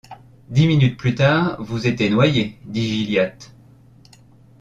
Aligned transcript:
Dix 0.49 0.65
minutes 0.65 0.97
plus 0.97 1.13
tard, 1.13 1.61
vous 1.61 1.85
étiez 1.85 2.09
noyé, 2.09 2.57
dit 2.65 2.87
Gilliatt. 2.87 3.53